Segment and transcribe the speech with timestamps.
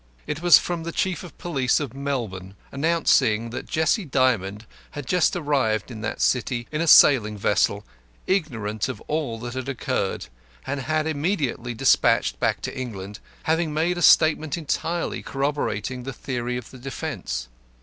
[0.25, 4.65] It was from the Chief of Police of Melbourne, announcing that Jessie Dymond
[4.97, 7.85] had just arrived in that city in a sailing vessel,
[8.25, 10.25] ignorant of all that had occurred,
[10.65, 16.13] and had been immediately despatched back to England, having made a statement entirely corroborating the
[16.13, 17.47] theory of the defence.